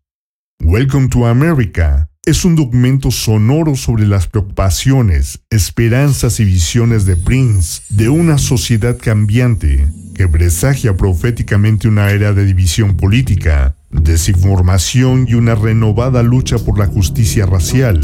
Welcome 0.64 1.10
to 1.10 1.28
America 1.28 2.10
es 2.26 2.44
un 2.44 2.56
documento 2.56 3.12
sonoro 3.12 3.76
sobre 3.76 4.08
las 4.08 4.28
preocupaciones, 4.28 5.42
esperanzas 5.50 6.40
y 6.40 6.46
visiones 6.46 7.06
de 7.06 7.16
Prince 7.18 7.84
de 7.90 8.10
una 8.10 8.38
sociedad 8.38 8.98
cambiante 8.98 9.88
que 10.16 10.28
presagia 10.28 10.98
proféticamente 10.98 11.88
una 11.88 12.10
era 12.10 12.34
de 12.34 12.46
división 12.46 12.98
política, 12.98 13.76
desinformación 13.92 15.28
y 15.30 15.36
una 15.36 15.56
renovada 15.56 16.24
lucha 16.24 16.58
por 16.58 16.80
la 16.80 16.88
justicia 16.88 17.46
racial. 17.46 18.02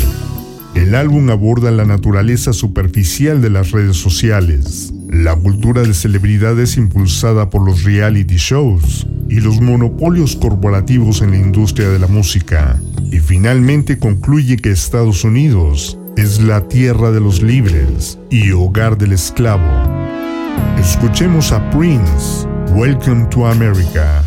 El 0.75 0.95
álbum 0.95 1.29
aborda 1.29 1.69
la 1.69 1.83
naturaleza 1.83 2.53
superficial 2.53 3.41
de 3.41 3.49
las 3.49 3.71
redes 3.71 3.97
sociales, 3.97 4.93
la 5.09 5.35
cultura 5.35 5.81
de 5.81 5.93
celebridades 5.93 6.77
impulsada 6.77 7.49
por 7.49 7.65
los 7.65 7.83
reality 7.83 8.37
shows 8.37 9.05
y 9.29 9.41
los 9.41 9.59
monopolios 9.59 10.37
corporativos 10.37 11.21
en 11.21 11.31
la 11.31 11.37
industria 11.37 11.89
de 11.89 11.99
la 11.99 12.07
música. 12.07 12.79
Y 13.11 13.19
finalmente 13.19 13.99
concluye 13.99 14.55
que 14.57 14.71
Estados 14.71 15.25
Unidos 15.25 15.97
es 16.15 16.41
la 16.41 16.67
tierra 16.69 17.11
de 17.11 17.19
los 17.19 17.41
libres 17.41 18.17
y 18.29 18.51
hogar 18.51 18.97
del 18.97 19.11
esclavo. 19.11 19.67
Escuchemos 20.79 21.51
a 21.51 21.69
Prince, 21.71 22.47
Welcome 22.73 23.25
to 23.29 23.45
America. 23.45 24.23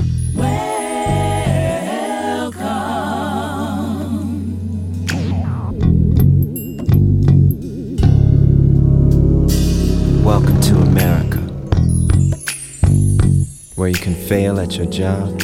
Fail 14.28 14.58
at 14.58 14.78
your 14.78 14.86
job, 14.86 15.38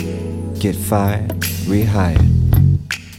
get 0.59 0.75
fired, 0.75 1.29
rehired, 1.69 2.19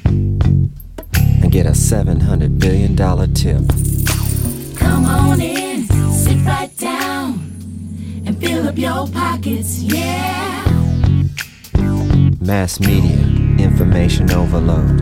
and 0.05 1.51
get 1.51 1.67
a 1.67 1.71
$700 1.71 2.57
billion 2.57 2.95
tip. 3.35 3.61
Come 4.75 5.05
on 5.05 5.39
in, 5.39 5.83
sit 6.11 6.43
right 6.47 6.75
down, 6.77 7.33
and 8.25 8.39
fill 8.39 8.67
up 8.67 8.77
your 8.77 9.07
pockets, 9.09 9.83
yeah. 9.83 10.65
Mass 12.39 12.79
media, 12.79 13.19
information 13.63 14.31
overload. 14.31 14.99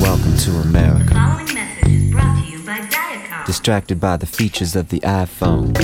Welcome 0.00 0.36
to 0.36 0.50
America. 0.68 1.14
following 1.14 1.52
message 1.52 1.88
is 1.90 2.12
brought 2.12 2.44
to 2.44 2.48
you 2.48 2.64
by 2.64 2.78
Diacom. 2.78 3.44
Distracted 3.44 3.98
by 3.98 4.16
the 4.16 4.26
features 4.26 4.76
of 4.76 4.90
the 4.90 5.00
iPhone, 5.00 5.74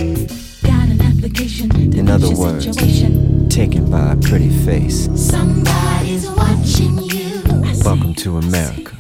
Got 0.63 0.89
an 0.91 1.01
application 1.01 1.93
In 1.93 2.09
other 2.09 2.31
words, 2.31 2.65
situation. 2.65 3.26
Taken 3.57 3.91
by 3.91 4.13
a 4.13 4.17
pretty 4.17 4.51
face. 4.51 5.09
Somebody's 5.19 6.29
watching 6.29 6.99
you. 6.99 7.41
Welcome 7.83 8.13
to 8.17 8.37
America. 8.37 8.95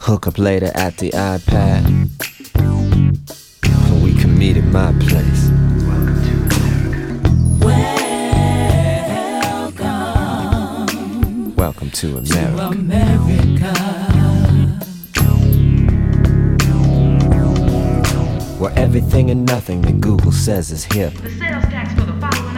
Hook 0.00 0.26
up 0.26 0.36
later 0.36 0.72
at 0.74 0.96
the 0.96 1.10
iPad. 1.10 2.08
And 2.56 4.02
we 4.02 4.14
can 4.14 4.36
meet 4.36 4.56
at 4.56 4.64
my 4.64 4.92
place. 4.94 5.48
Welcome 9.14 9.84
Welcome 11.54 11.90
to 11.92 12.18
America. 12.18 12.56
Welcome 12.56 12.88
to 12.88 12.96
America. 13.14 13.74
Where 18.58 18.76
everything 18.76 19.30
and 19.30 19.46
nothing 19.46 19.82
that 19.82 20.00
Google 20.00 20.32
says 20.32 20.72
is 20.72 20.82
hip. 20.82 21.12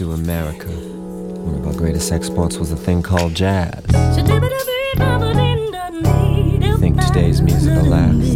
to 0.00 0.12
America. 0.12 0.66
One 0.66 1.56
of 1.56 1.66
our 1.66 1.74
greatest 1.74 2.10
exports 2.10 2.56
was 2.56 2.72
a 2.72 2.76
thing 2.76 3.02
called 3.02 3.34
jazz. 3.34 3.84
You 4.16 4.24
Think 6.78 6.98
today's 7.02 7.42
music 7.42 7.74
will 7.74 7.84
last. 7.84 8.34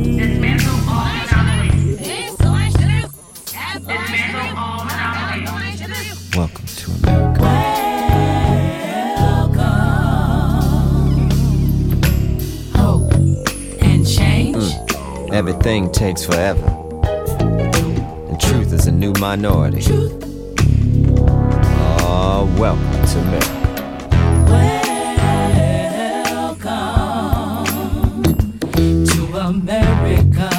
Welcome 6.36 6.66
to 6.66 6.90
America. 6.90 7.44
Hope 12.76 13.10
and 13.80 14.06
change. 14.06 14.62
Everything 15.32 15.90
takes 15.90 16.26
forever. 16.26 16.66
And 18.28 18.38
truth 18.38 18.74
is 18.74 18.86
a 18.86 18.92
new 18.92 19.14
minority. 19.14 19.80
Truth. 19.80 20.23
Welcome 22.44 22.92
to 23.06 23.20
to 29.06 29.36
America. 29.38 30.50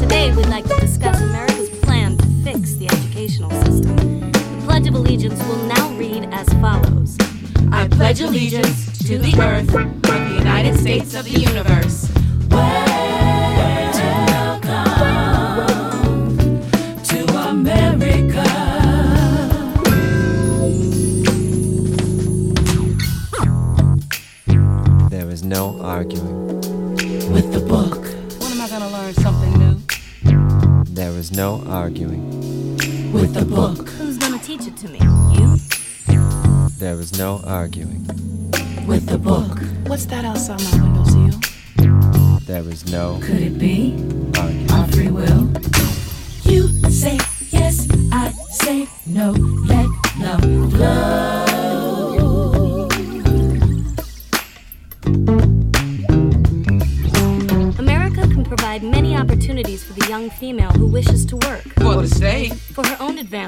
Today, 0.00 0.34
we'd 0.34 0.46
like 0.46 0.66
to 0.66 0.74
discuss 0.80 1.20
America's 1.20 1.70
plan 1.80 2.16
to 2.18 2.26
fix 2.42 2.74
the 2.74 2.86
educational 2.86 3.50
system. 3.62 3.96
The 4.32 4.62
Pledge 4.64 4.88
of 4.88 4.94
Allegiance 4.94 5.40
will 5.44 5.64
now 5.66 5.90
read 5.96 6.28
as 6.32 6.48
follows 6.54 7.16
I 7.70 7.86
pledge 7.86 8.20
allegiance 8.20 8.98
to 9.06 9.18
the 9.18 9.40
earth 9.40 9.74
of 9.74 10.02
the 10.02 10.34
United 10.36 10.78
States 10.78 11.14
of 11.14 11.24
the 11.24 11.38
universe. 11.38 11.77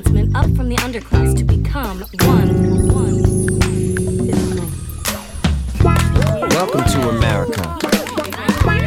Advancement 0.01 0.37
up 0.37 0.57
from 0.57 0.69
the 0.69 0.77
underclass 0.77 1.37
to 1.37 1.45
become 1.45 2.01
one. 2.25 2.49
One. 2.89 3.23
Welcome 6.51 6.85
to 6.85 7.09
America. 7.11 7.63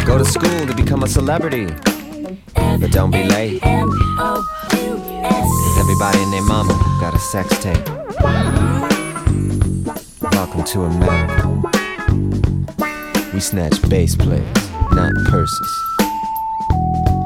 Go 0.05 0.17
to 0.17 0.25
school 0.25 0.65
to 0.67 0.73
become 0.75 1.03
a 1.03 1.07
celebrity. 1.07 1.67
But 2.55 2.91
don't 2.91 3.11
be 3.11 3.23
late. 3.23 3.61
Everybody 5.77 6.19
and 6.19 6.33
their 6.33 6.41
mama 6.43 6.73
got 6.99 7.13
a 7.13 7.19
sex 7.19 7.49
tape. 7.59 7.87
Welcome 10.31 10.63
to 10.63 10.83
America. 10.83 11.49
We 13.33 13.39
snatch 13.39 13.81
bass 13.89 14.15
players, 14.15 14.69
not 14.91 15.13
purses. 15.25 15.71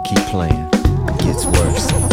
keep 0.06 0.20
playing. 0.28 0.70
It 0.74 1.20
gets 1.20 1.46
worse. 1.46 2.07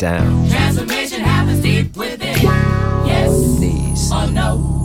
Down. 0.00 0.48
Transformation 0.48 1.20
happens 1.20 1.60
deep 1.60 1.94
within. 1.94 2.40
Yes 3.06 3.60
Knees. 3.60 4.10
or 4.10 4.26
no. 4.28 4.79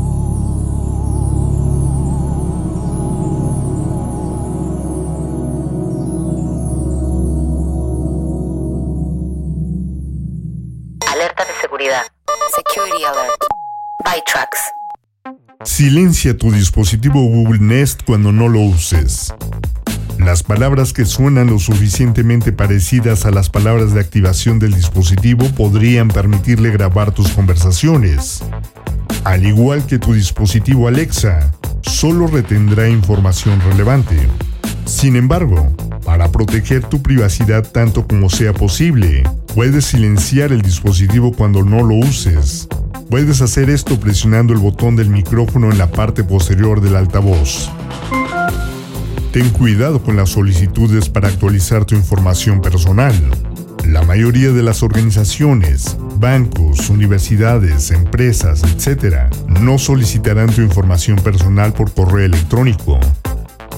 Silencia 15.63 16.38
tu 16.38 16.51
dispositivo 16.51 17.21
Google 17.21 17.60
Nest 17.60 18.04
cuando 18.06 18.32
no 18.32 18.47
lo 18.47 18.62
uses. 18.62 19.34
Las 20.19 20.43
palabras 20.43 20.93
que 20.93 21.06
suenan 21.06 21.47
lo 21.47 21.60
suficientemente 21.60 22.51
parecidas 22.51 23.25
a 23.25 23.32
las 23.32 23.49
palabras 23.49 23.93
de 23.93 23.99
activación 23.99 24.60
del 24.60 24.73
dispositivo 24.73 25.49
podrían 25.49 26.08
permitirle 26.08 26.71
grabar 26.71 27.12
tus 27.12 27.30
conversaciones. 27.30 28.43
Al 29.25 29.45
igual 29.45 29.86
que 29.86 29.99
tu 29.99 30.13
dispositivo 30.13 30.88
Alexa, 30.88 31.51
solo 31.82 32.28
retendrá 32.28 32.88
información 32.88 33.60
relevante. 33.62 34.15
Sin 34.86 35.15
embargo, 35.15 35.75
para 36.06 36.32
proteger 36.32 36.86
tu 36.86 37.01
privacidad 37.01 37.69
tanto 37.69 38.08
como 38.08 38.30
sea 38.30 38.54
posible, 38.54 39.23
puedes 39.54 39.86
silenciar 39.86 40.51
el 40.51 40.62
dispositivo 40.62 41.34
cuando 41.34 41.63
no 41.63 41.82
lo 41.82 41.95
uses. 41.95 42.67
Puedes 43.10 43.41
hacer 43.41 43.70
esto 43.70 44.00
presionando 44.00 44.54
el 44.54 44.60
botón 44.60 44.96
del 44.96 45.10
micrófono 45.10 45.72
en 45.72 45.78
la 45.78 45.91
parte 45.91 46.24
posterior 46.24 46.82
del 46.82 46.96
altavoz. 46.96 47.70
Ten 49.32 49.50
cuidado 49.52 50.02
con 50.02 50.15
las 50.15 50.30
solicitudes 50.30 51.10
para 51.10 51.28
actualizar 51.28 51.86
tu 51.86 51.96
información 51.96 52.62
personal. 52.62 53.13
La 53.86 54.02
mayoría 54.02 54.52
de 54.52 54.63
las 54.63 54.82
organizaciones, 54.82 55.98
bancos, 56.20 56.89
universidades, 56.89 57.91
empresas, 57.91 58.63
etc., 58.63 59.32
no 59.48 59.78
solicitarán 59.78 60.50
tu 60.50 60.62
información 60.62 61.18
personal 61.18 61.74
por 61.74 61.94
correo 61.94 62.26
electrónico. 62.26 63.00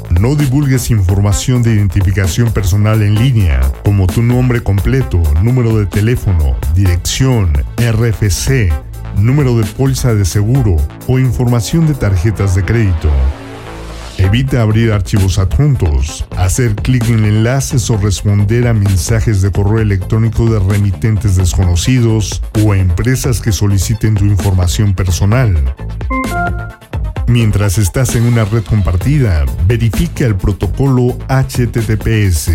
No 0.09 0.35
divulgues 0.35 0.89
información 0.89 1.63
de 1.63 1.73
identificación 1.73 2.51
personal 2.51 3.01
en 3.01 3.15
línea, 3.15 3.59
como 3.83 4.07
tu 4.07 4.23
nombre 4.23 4.61
completo, 4.63 5.21
número 5.43 5.77
de 5.77 5.85
teléfono, 5.85 6.55
dirección, 6.73 7.51
RFC, 7.77 8.71
número 9.17 9.57
de 9.57 9.65
póliza 9.65 10.13
de 10.13 10.25
seguro 10.25 10.77
o 11.07 11.19
información 11.19 11.87
de 11.87 11.93
tarjetas 11.93 12.55
de 12.55 12.63
crédito. 12.63 13.09
Evita 14.17 14.63
abrir 14.63 14.91
archivos 14.91 15.37
adjuntos, 15.37 16.25
hacer 16.35 16.75
clic 16.75 17.07
en 17.09 17.23
enlaces 17.23 17.89
o 17.91 17.97
responder 17.97 18.67
a 18.67 18.73
mensajes 18.73 19.43
de 19.43 19.51
correo 19.51 19.79
electrónico 19.79 20.49
de 20.49 20.59
remitentes 20.59 21.35
desconocidos 21.35 22.41
o 22.63 22.71
a 22.71 22.77
empresas 22.77 23.41
que 23.41 23.51
soliciten 23.51 24.15
tu 24.15 24.25
información 24.25 24.95
personal. 24.95 25.75
Mientras 27.27 27.77
estás 27.77 28.15
en 28.15 28.23
una 28.23 28.45
red 28.45 28.63
compartida, 28.63 29.45
verifica 29.67 30.25
el 30.25 30.35
protocolo 30.35 31.17
HTTPS. 31.27 32.51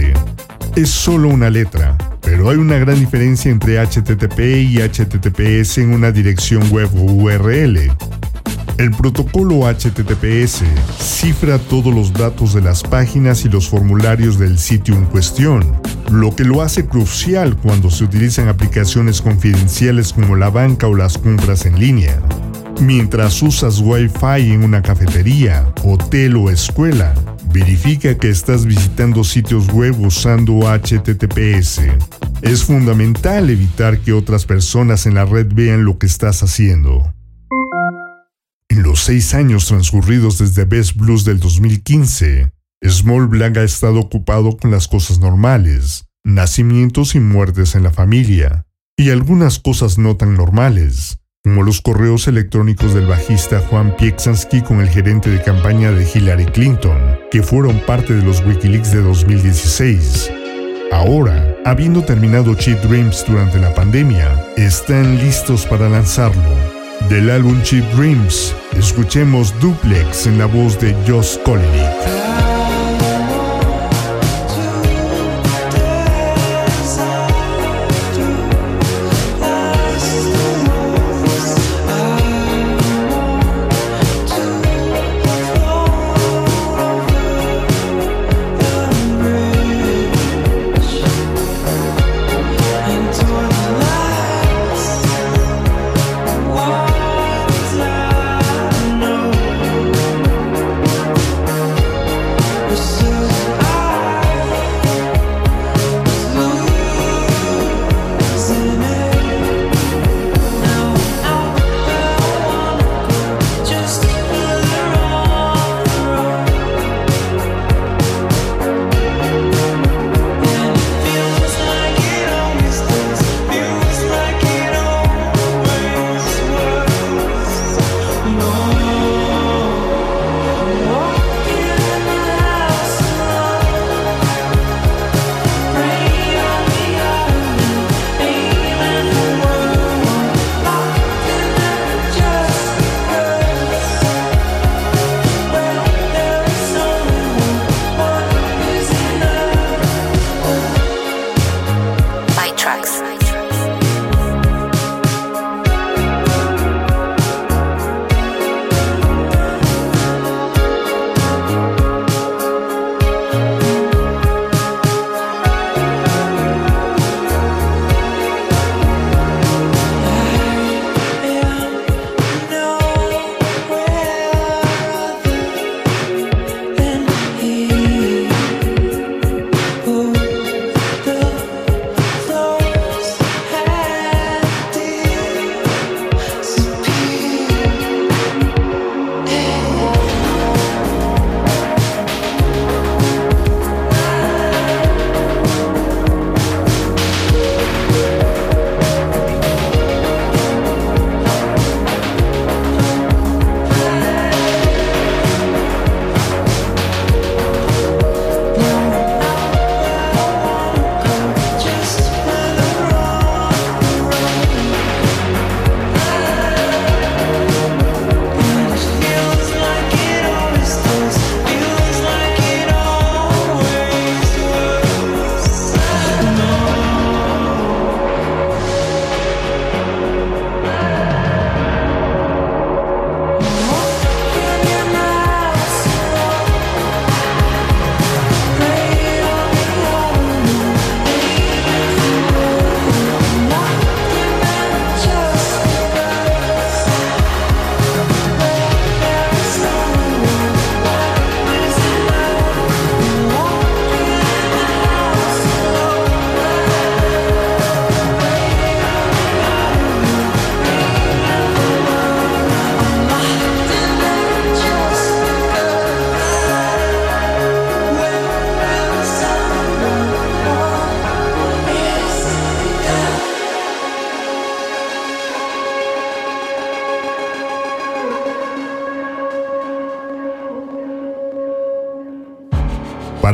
Es 0.75 0.89
solo 0.89 1.29
una 1.29 1.51
letra, 1.51 1.97
pero 2.33 2.49
hay 2.49 2.57
una 2.57 2.79
gran 2.79 2.99
diferencia 2.99 3.51
entre 3.51 3.79
HTTP 3.79 4.41
y 4.41 4.79
HTTPS 4.79 5.77
en 5.77 5.93
una 5.93 6.11
dirección 6.11 6.67
web 6.71 6.89
URL. 6.95 7.93
El 8.79 8.91
protocolo 8.93 9.71
HTTPS 9.71 10.63
cifra 10.99 11.59
todos 11.59 11.95
los 11.95 12.15
datos 12.15 12.55
de 12.55 12.63
las 12.63 12.83
páginas 12.85 13.45
y 13.45 13.51
los 13.51 13.69
formularios 13.69 14.39
del 14.39 14.59
sitio 14.59 14.95
en 14.95 15.05
cuestión, 15.05 15.77
lo 16.11 16.35
que 16.35 16.45
lo 16.45 16.63
hace 16.63 16.87
crucial 16.87 17.55
cuando 17.59 17.91
se 17.91 18.05
utilizan 18.05 18.49
aplicaciones 18.49 19.21
confidenciales 19.21 20.15
como 20.15 20.35
la 20.35 20.49
banca 20.49 20.87
o 20.87 20.95
las 20.95 21.19
compras 21.19 21.67
en 21.67 21.79
línea. 21.79 22.19
Mientras 22.81 23.43
usas 23.43 23.79
Wi-Fi 23.81 24.53
en 24.53 24.65
una 24.65 24.81
cafetería, 24.81 25.71
hotel 25.85 26.37
o 26.37 26.49
escuela, 26.49 27.13
verifica 27.53 28.17
que 28.17 28.31
estás 28.31 28.65
visitando 28.65 29.25
sitios 29.25 29.69
web 29.69 30.01
usando 30.01 30.61
HTTPS. 30.67 31.83
Es 32.41 32.65
fundamental 32.65 33.51
evitar 33.51 33.99
que 33.99 34.13
otras 34.13 34.47
personas 34.47 35.07
en 35.07 35.15
la 35.15 35.25
red 35.25 35.47
vean 35.53 35.85
lo 35.85 35.99
que 35.99 36.07
estás 36.07 36.43
haciendo. 36.43 37.13
En 38.69 38.83
los 38.83 39.01
seis 39.01 39.35
años 39.35 39.67
transcurridos 39.67 40.39
desde 40.39 40.65
Best 40.65 40.97
Blues 40.97 41.25
del 41.25 41.39
2015, 41.39 42.51
Small 42.89 43.29
Black 43.29 43.59
ha 43.59 43.63
estado 43.63 44.01
ocupado 44.01 44.57
con 44.57 44.71
las 44.71 44.89
cosas 44.89 45.19
normales, 45.19 46.07
nacimientos 46.25 47.15
y 47.15 47.21
muertes 47.21 47.75
en 47.75 47.83
la 47.83 47.91
familia, 47.91 48.67
y 48.97 49.11
algunas 49.11 49.59
cosas 49.59 49.99
no 49.99 50.17
tan 50.17 50.35
normales, 50.35 51.19
como 51.45 51.65
los 51.65 51.81
correos 51.81 52.29
electrónicos 52.29 52.95
del 52.95 53.07
bajista 53.07 53.59
Juan 53.59 53.97
Pieksansky 53.97 54.63
con 54.63 54.81
el 54.81 54.89
gerente 54.89 55.29
de 55.29 55.43
campaña 55.43 55.91
de 55.91 56.09
Hillary 56.09 56.47
Clinton, 56.47 56.99
que 57.31 57.43
fueron 57.43 57.81
parte 57.81 58.15
de 58.15 58.23
los 58.23 58.45
Wikileaks 58.47 58.93
de 58.93 59.03
2016. 59.03 60.31
Ahora, 60.93 61.57
habiendo 61.65 62.05
terminado 62.05 62.55
Cheap 62.55 62.81
Dreams 62.85 63.25
durante 63.27 63.59
la 63.59 63.75
pandemia, 63.75 64.41
están 64.57 65.19
listos 65.19 65.67
para 65.67 65.89
lanzarlo. 65.89 66.43
Del 67.09 67.31
álbum 67.31 67.61
Cheap 67.63 67.85
Dreams, 67.95 68.55
escuchemos 68.77 69.59
Duplex 69.59 70.27
en 70.27 70.39
la 70.39 70.47
voz 70.47 70.79
de 70.79 70.95
Josh 71.09 71.39
Kolinick. 71.45 72.22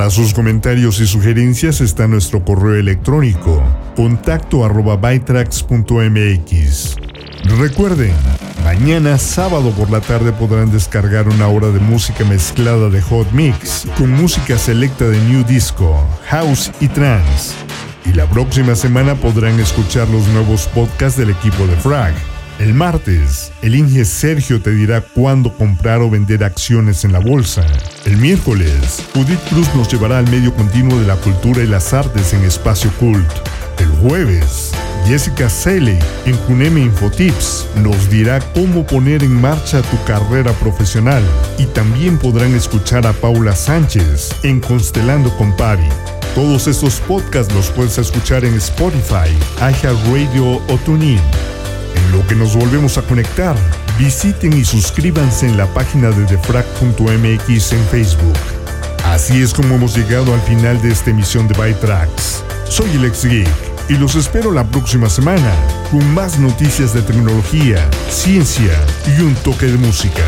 Para 0.09 0.23
sus 0.23 0.33
comentarios 0.33 1.01
y 1.01 1.07
sugerencias 1.07 1.83
está 1.83 2.09
nuestro 2.09 2.43
correo 2.43 2.77
electrónico 2.77 3.63
contacto 3.95 4.65
arroba. 4.65 4.99
Recuerden, 7.45 8.15
mañana 8.65 9.19
sábado 9.19 9.71
por 9.73 9.91
la 9.91 10.01
tarde 10.01 10.33
podrán 10.33 10.73
descargar 10.73 11.29
una 11.29 11.49
hora 11.49 11.69
de 11.69 11.81
música 11.81 12.25
mezclada 12.25 12.89
de 12.89 13.03
Hot 13.03 13.31
Mix 13.33 13.87
con 13.99 14.11
música 14.11 14.57
selecta 14.57 15.07
de 15.07 15.21
New 15.25 15.45
Disco, 15.45 16.03
House 16.29 16.73
y 16.81 16.89
Trance. 16.89 17.55
Y 18.07 18.15
la 18.15 18.25
próxima 18.31 18.77
semana 18.77 19.15
podrán 19.15 19.61
escuchar 19.61 20.09
los 20.09 20.27
nuevos 20.29 20.69
podcasts 20.69 21.19
del 21.19 21.29
equipo 21.29 21.67
de 21.67 21.77
Frag. 21.77 22.15
El 22.59 22.75
martes, 22.75 23.53
el 23.63 23.77
Inge 23.77 24.05
Sergio 24.05 24.61
te 24.61 24.73
dirá 24.73 25.01
cuándo 25.01 25.55
comprar 25.55 26.01
o 26.01 26.11
vender 26.11 26.43
acciones 26.43 27.05
en 27.05 27.13
la 27.13 27.21
bolsa. 27.21 27.65
El 28.05 28.17
miércoles, 28.17 29.01
Judith 29.15 29.39
Cruz 29.49 29.73
nos 29.77 29.89
llevará 29.89 30.19
al 30.19 30.29
medio 30.29 30.53
continuo 30.53 30.99
de 30.99 31.07
la 31.07 31.15
cultura 31.15 31.63
y 31.63 31.69
las 31.69 31.95
artes 31.95 32.35
en 32.35 32.43
Espacio 32.43 32.91
Cult. 32.99 33.31
El 33.79 33.87
jueves, 34.01 34.73
Jessica 35.07 35.49
Sele 35.49 36.01
en 36.27 36.37
Cuneme 36.37 36.81
Infotips 36.81 37.65
nos 37.77 38.11
dirá 38.11 38.41
cómo 38.55 38.85
poner 38.85 39.23
en 39.23 39.41
marcha 39.41 39.81
tu 39.83 40.03
carrera 40.03 40.51
profesional. 40.55 41.23
Y 41.59 41.67
también 41.67 42.19
podrán 42.19 42.57
escuchar 42.57 43.07
a 43.07 43.13
Paula 43.13 43.55
Sánchez 43.55 44.35
en 44.43 44.59
Constelando 44.59 45.31
con 45.37 45.57
Pavi. 45.57 45.89
Todos 46.35 46.67
estos 46.67 47.01
podcasts 47.03 47.55
los 47.55 47.71
puedes 47.71 47.99
escuchar 47.99 48.45
en 48.45 48.55
Spotify, 48.55 49.31
iHeartRadio 49.61 50.57
o 50.57 50.79
TuneIn. 50.85 51.21
Lo 52.13 52.27
que 52.27 52.35
nos 52.35 52.57
volvemos 52.57 52.97
a 52.97 53.03
conectar, 53.03 53.55
visiten 53.99 54.55
y 54.55 54.65
suscríbanse 54.65 55.47
en 55.47 55.59
la 55.59 55.67
página 55.67 56.11
de 56.11 56.25
defrag.mx 56.25 57.73
en 57.73 57.85
Facebook. 57.87 58.39
Así 59.05 59.43
es 59.43 59.53
como 59.53 59.75
hemos 59.75 59.95
llegado 59.95 60.33
al 60.33 60.41
final 60.41 60.81
de 60.81 60.91
esta 60.91 61.11
emisión 61.11 61.49
de 61.49 61.55
Bytrax. 61.55 62.43
Soy 62.69 62.91
el 62.93 63.11
geek 63.11 63.49
y 63.89 63.95
los 63.95 64.15
espero 64.15 64.53
la 64.53 64.65
próxima 64.65 65.11
semana 65.11 65.53
con 65.91 66.15
más 66.15 66.39
noticias 66.39 66.95
de 66.95 67.03
tecnología, 67.03 67.87
ciencia 68.09 68.73
y 69.07 69.21
un 69.21 69.35
toque 69.37 69.67
de 69.67 69.79
música. 69.79 70.23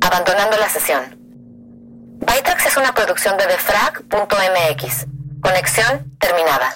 Abandonando 0.00 0.56
la 0.58 0.68
sesión. 0.70 1.02
Bytrax 2.20 2.66
es 2.66 2.76
una 2.76 2.92
producción 2.94 3.36
de 3.36 3.46
defrag.mx. 3.46 5.17
Conexión 5.40 6.16
terminada. 6.18 6.74